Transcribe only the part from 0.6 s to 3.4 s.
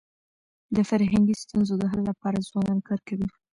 د فرهنګي ستونزو د حل لپاره ځوانان کار کوي.